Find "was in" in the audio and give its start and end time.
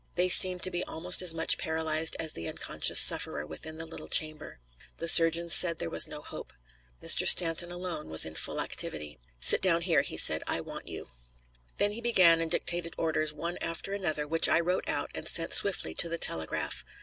8.09-8.33